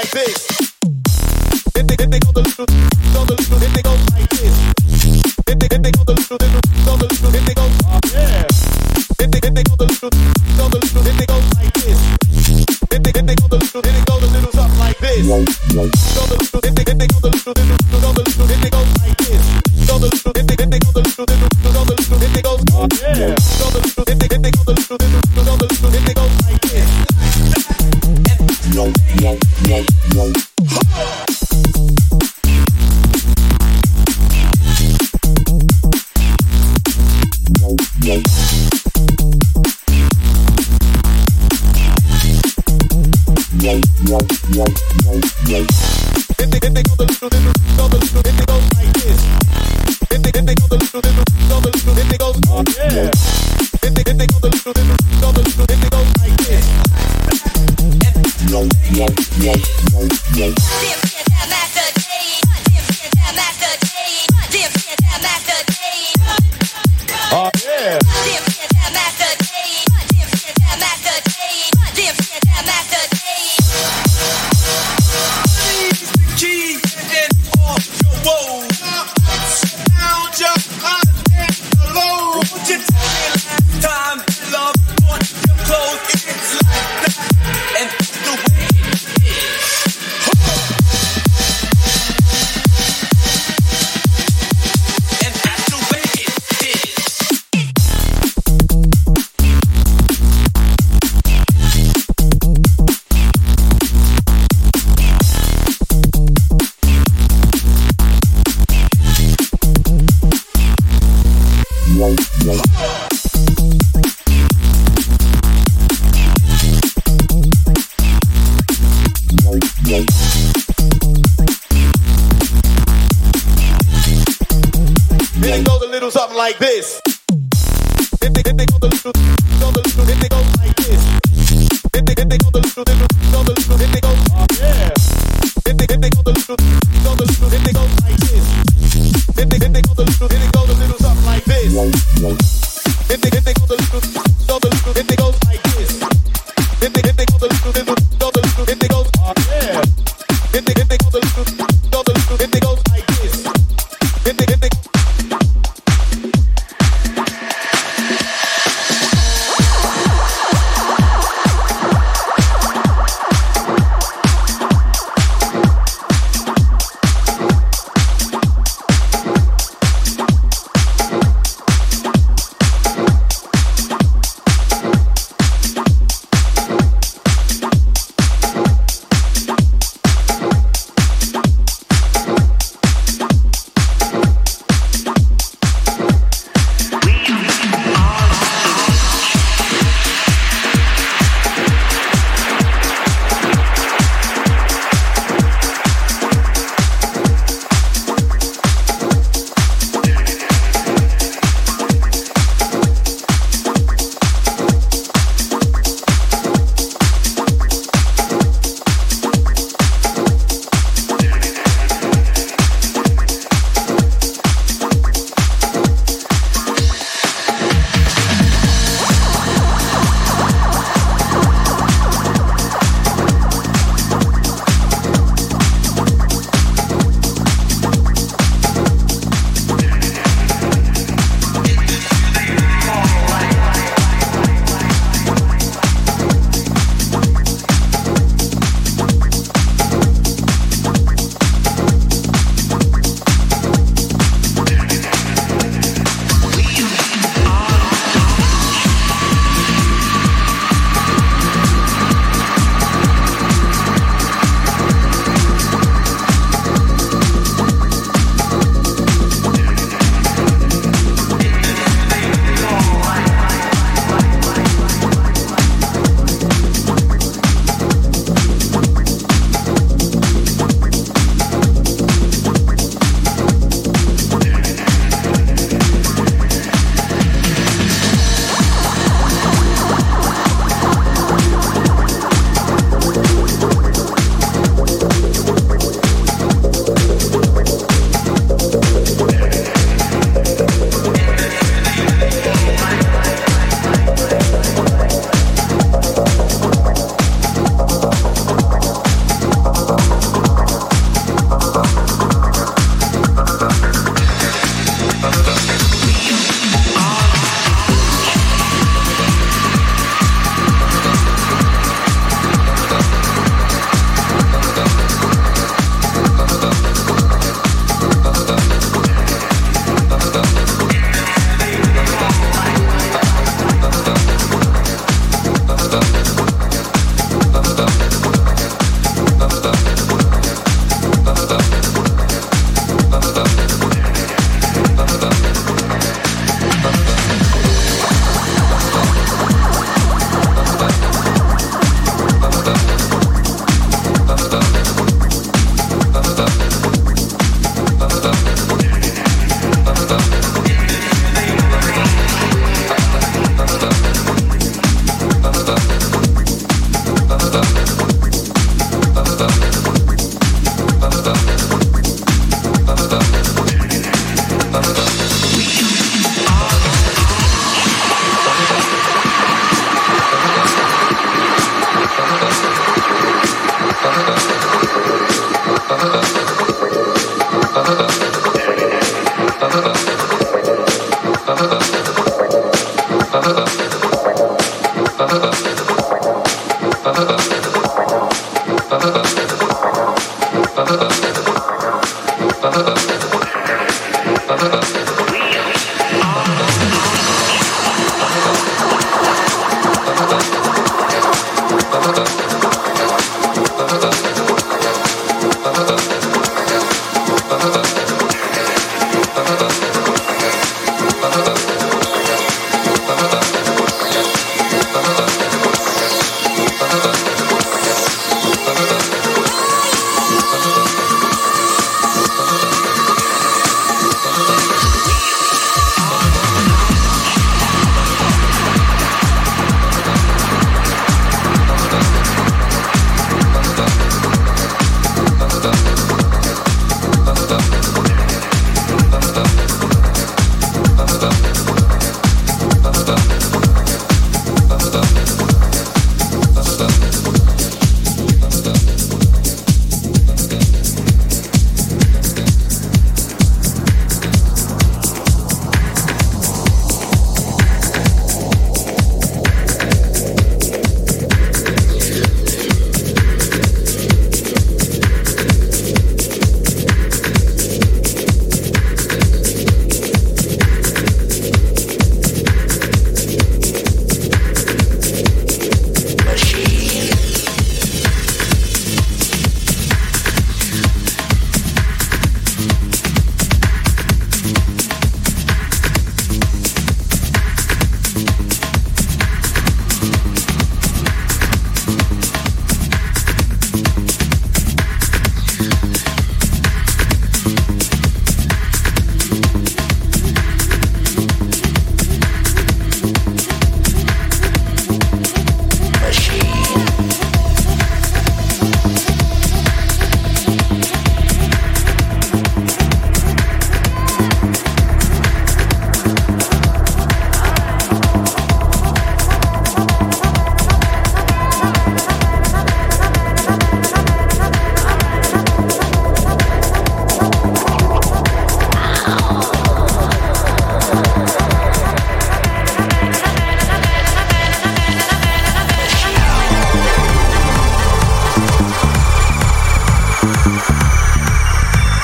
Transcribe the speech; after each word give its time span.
like 0.00 0.10
this. 0.12 0.46
If 1.76 1.86
they, 1.86 1.94
if 1.94 2.10
they 2.10 2.18
go 2.20 2.32
the 2.32 2.42
little, 2.42 2.66
go 3.12 3.24
the 3.26 3.34
little, 3.38 3.62
if 3.62 3.74
they 3.74 3.82
go. 3.82 4.09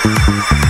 Machine. 0.06 0.66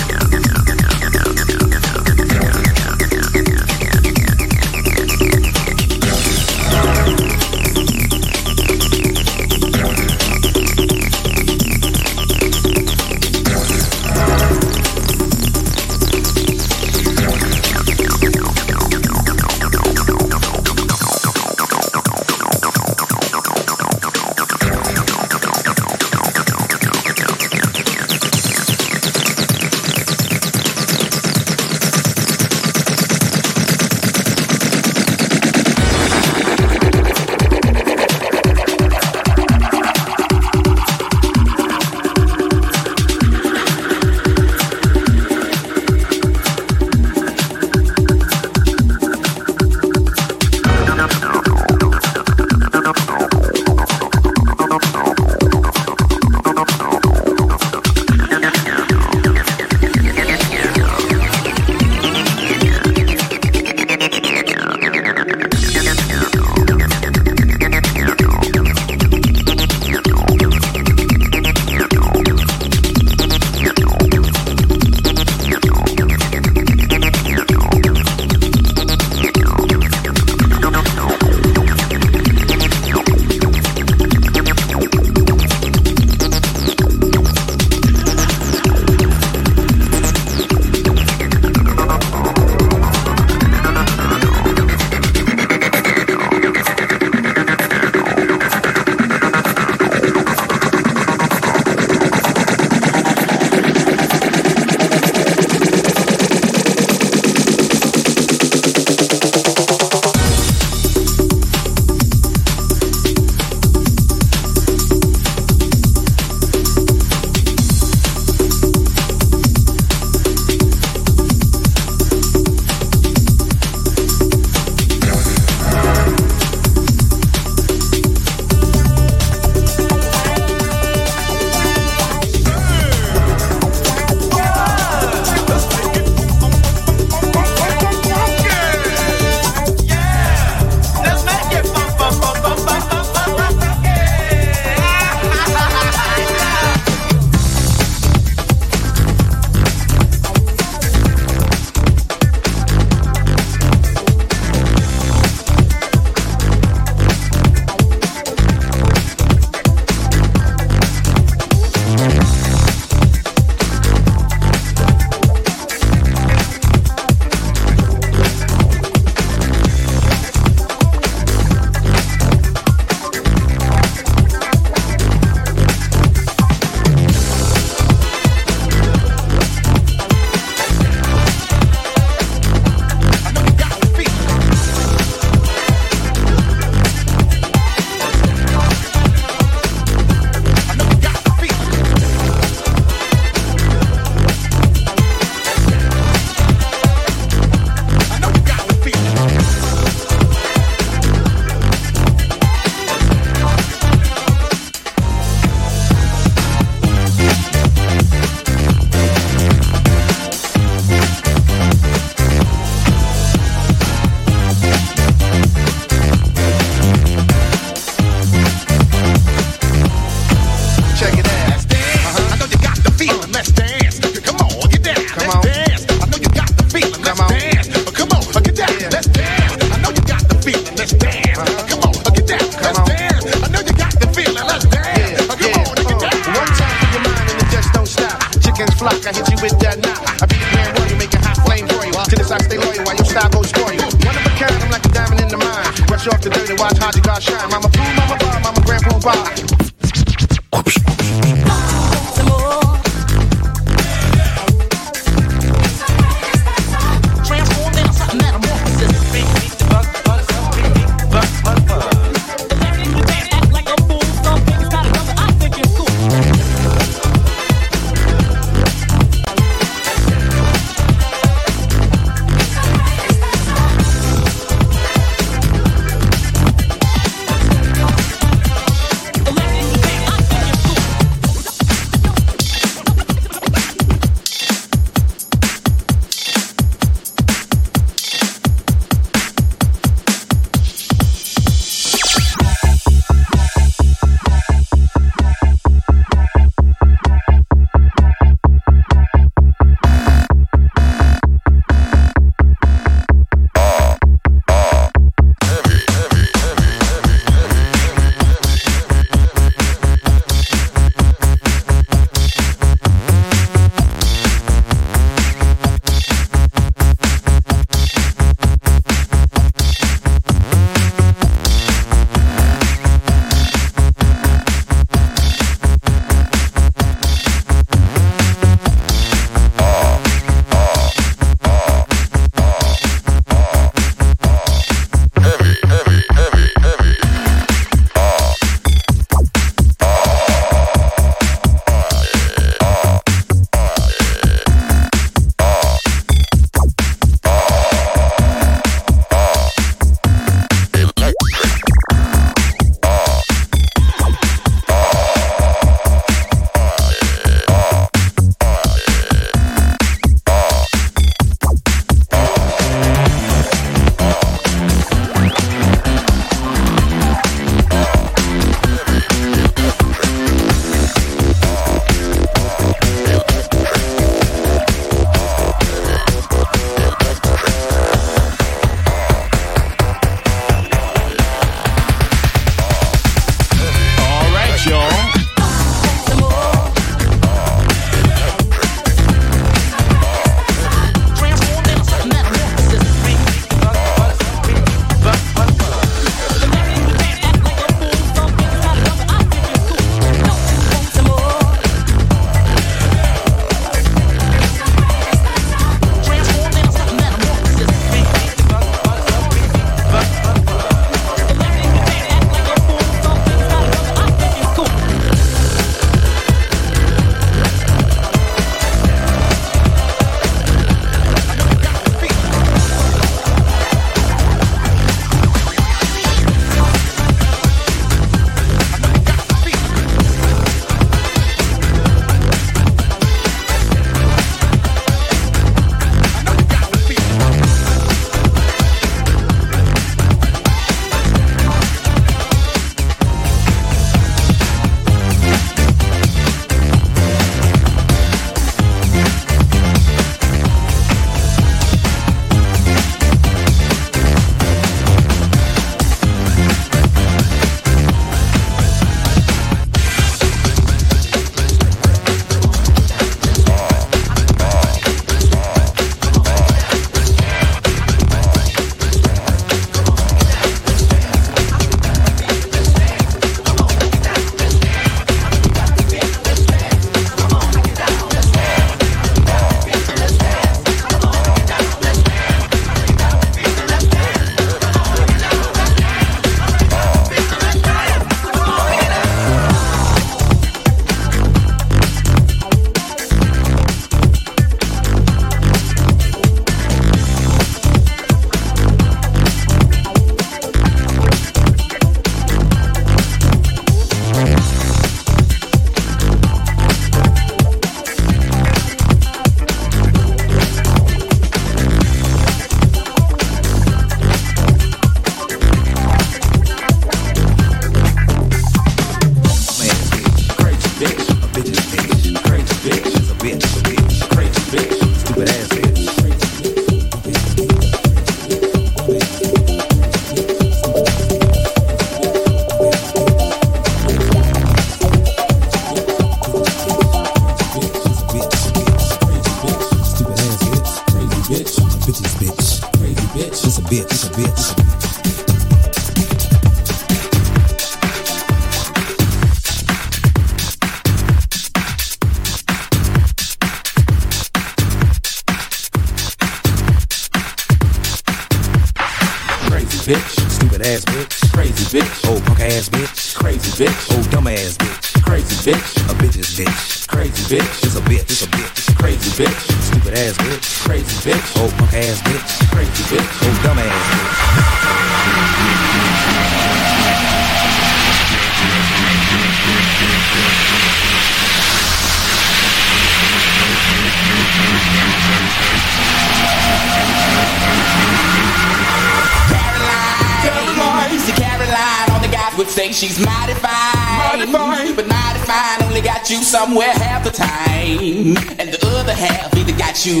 All 592.58 592.68
the 592.68 592.72
guys 592.72 592.72
would 592.72 592.72
say 592.72 592.72
she's 592.72 592.98
mighty 593.04 593.34
fine. 593.34 594.32
But 594.76 594.86
mighty 594.88 595.20
fine 595.24 595.62
only 595.62 595.80
got 595.80 596.10
you 596.10 596.16
somewhere 596.22 596.72
half 596.72 597.04
the 597.04 597.10
time. 597.10 598.16
And 598.38 598.52
the 598.52 598.58
other 598.78 598.92
half 598.94 599.34
either 599.36 599.56
got 599.56 599.84
you 599.86 600.00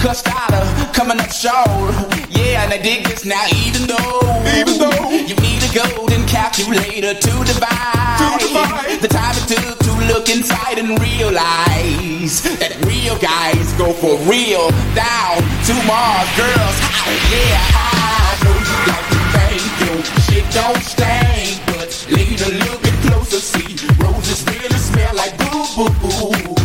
cussed 0.00 0.28
out 0.28 0.52
or 0.52 0.92
coming 0.92 1.18
up 1.20 1.30
short. 1.30 1.94
Yeah, 2.30 2.64
and 2.64 2.72
I 2.72 2.78
dig 2.78 3.06
this 3.06 3.24
now, 3.24 3.44
even 3.66 3.86
though, 3.86 4.20
Even 4.56 4.78
though. 4.78 5.10
you 5.10 5.34
need 5.36 5.62
a 5.62 5.72
golden 5.74 6.26
calculator 6.26 7.14
to 7.14 7.32
divide, 7.44 8.18
To 8.18 8.46
divide. 8.46 9.00
the 9.00 9.08
time 9.08 9.34
it 9.36 9.48
took 9.48 9.78
to 9.78 9.92
look 10.12 10.28
inside 10.28 10.78
and 10.78 10.98
realize 11.00 12.42
that 12.60 12.76
real 12.86 13.16
guys 13.18 13.72
go 13.78 13.92
for 13.92 14.16
real 14.28 14.70
down 14.94 15.40
to 15.66 15.74
Mars. 15.88 16.28
Girls, 16.36 16.76
yeah, 17.32 17.58
I 17.74 18.36
know 18.44 18.56
you 18.56 18.78
like 18.90 19.08
to 19.10 19.20
think 19.34 19.64
your 19.80 19.98
shit 20.28 20.46
don't 20.52 20.82
stink, 20.84 21.56
but 21.86 22.06
lean 22.10 22.34
a 22.34 22.48
little 22.48 22.78
bit 22.80 22.94
closer, 23.04 23.38
see 23.38 23.76
roses 24.02 24.44
really 24.46 24.78
smell 24.78 25.14
like 25.14 25.36
boo 25.38 25.66
boo 25.76 25.90
boo. 26.00 26.55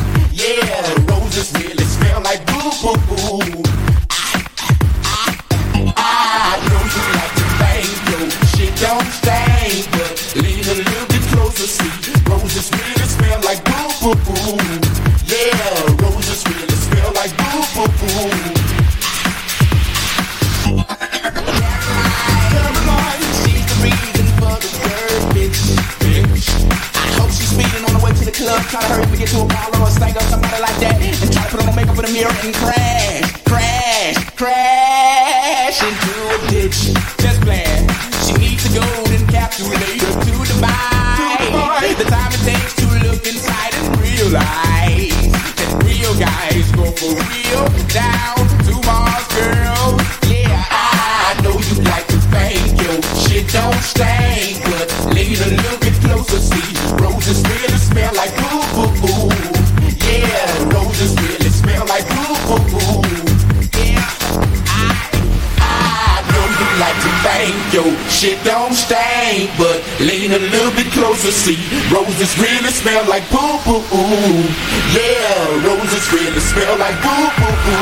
Get 29.21 29.29
to 29.29 29.41
Apollo 29.41 29.85
or 29.85 29.89
Stank 29.91 30.15
or 30.15 30.21
somebody 30.21 30.59
like 30.61 30.77
that, 30.79 30.99
and 30.99 31.31
try 31.31 31.43
to 31.43 31.49
put 31.51 31.59
on 31.59 31.65
the 31.67 31.75
makeup 31.75 31.97
in 31.99 32.05
the 32.05 32.11
mirror 32.11 32.33
and 32.43 32.55
crash, 32.55 33.43
crash, 33.43 34.29
crash 34.35 35.83
into 35.83 36.13
a 36.29 36.49
ditch. 36.49 37.10
See 71.41 71.57
roses 71.89 72.37
really 72.37 72.69
smell 72.69 73.01
like 73.09 73.25
boo 73.33 73.57
boo 73.65 73.81
boo. 73.89 74.45
Yeah, 74.93 75.65
roses 75.65 76.05
really 76.13 76.37
smell 76.37 76.77
like 76.77 76.93
boo 77.01 77.09
boo 77.33 77.49
boo. 77.65 77.81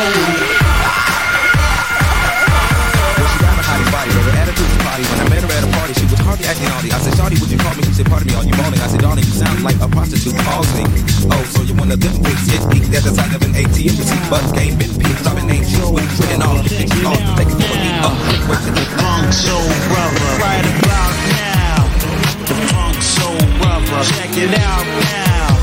Well, 3.19 3.27
she 3.27 3.37
got 3.43 3.59
a 3.59 3.63
hottie 3.67 3.91
body, 3.91 4.11
but 4.15 4.31
attitude 4.39 4.63
was. 4.63 5.03
When 5.11 5.19
I 5.19 5.27
met 5.27 5.43
her 5.43 5.51
at 5.51 5.63
a 5.67 5.71
party, 5.75 5.91
she 5.91 6.07
was 6.07 6.19
hardly 6.23 6.47
acting 6.47 6.71
naughty. 6.71 6.89
I 6.95 6.99
said, 7.03 7.19
Shawty, 7.19 7.35
would 7.35 7.51
you 7.51 7.59
call 7.59 7.75
me? 7.75 7.83
She 7.83 7.99
said, 7.99 8.07
pardon 8.07 8.27
me, 8.31 8.33
are 8.39 8.47
you 8.47 8.55
moaning? 8.55 8.79
I 8.79 8.87
said, 8.87 9.03
darling, 9.03 9.27
you 9.27 9.35
sound 9.35 9.59
like 9.63 9.79
a 9.83 9.87
prostitute 9.91 10.39
calls 10.47 10.71
me. 10.79 10.87
Oh, 11.27 11.43
so 11.51 11.59
you're 11.67 11.75
one 11.75 11.91
of 11.91 11.99
them 11.99 12.15
pigs, 12.23 12.47
hit 12.47 12.63
me. 12.71 12.79
That's 12.87 13.11
the 13.11 13.15
side 13.15 13.35
of 13.35 13.43
an 13.43 13.59
ATM 13.59 13.95
receipt, 13.99 14.23
but 14.31 14.43
game 14.55 14.79
been 14.79 14.91
pigs. 15.03 15.27
I've 15.27 15.35
been 15.35 15.51
named 15.51 15.67
shit 15.67 15.83
with 15.83 16.07
written 16.15 16.47
all 16.47 16.55
the 16.55 16.63
things 16.63 16.95
off. 17.03 17.19
Take 17.35 17.51
it 17.51 17.59
for 17.59 17.67
oh, 17.67 17.75
a 17.75 17.83
beat, 17.83 17.99
up, 18.07 18.15
quick, 18.23 18.41
quick, 18.47 18.71
quick. 18.71 18.91
Funk 19.03 19.35
Brother. 19.91 20.31
Right 20.39 20.63
about 20.63 21.11
now. 21.27 21.48
Check 23.89 24.37
it 24.37 24.53
out 24.59 24.85
now. 24.85 25.55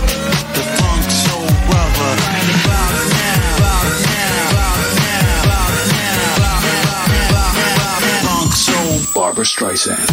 The 0.52 0.62
Funk 0.76 1.10
Soul 1.10 1.46
Brother. 1.70 2.16
Funk 8.26 8.52
Soul 8.52 8.98
Barbra 9.14 9.44
Streisand. 9.44 10.06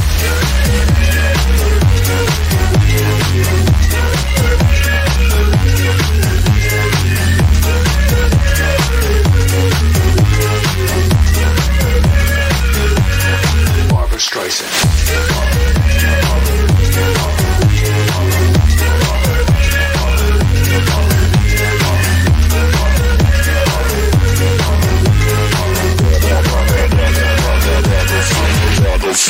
Barbra 13.90 14.18
Streisand. 14.20 15.43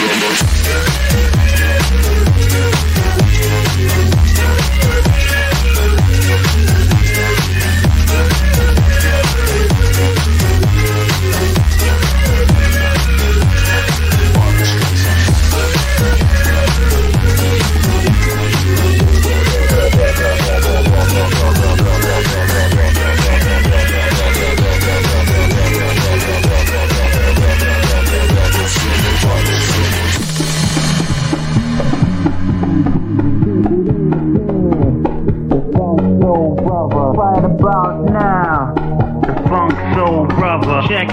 Barbra 0.03 0.52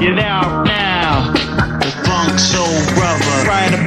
It 0.02 0.18
out 0.18 0.64
now. 0.64 1.32
The 1.80 1.90
Funk 2.04 2.38
Soul 2.38 2.66
Brother. 2.94 3.48
Right 3.48 3.79